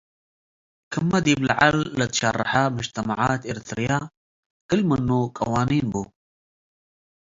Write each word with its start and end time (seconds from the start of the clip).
ክመ 0.91 1.11
ዲብ 1.25 1.39
ለዐል 1.47 1.77
ለትሸረሐ 1.99 2.51
ምጅትማዐት 2.75 3.41
ኤረትርየ 3.49 3.91
ክል 4.67 4.81
ምኑ 4.89 5.09
ቀዋኒኑ 5.35 5.79
ቡ። 5.91 5.93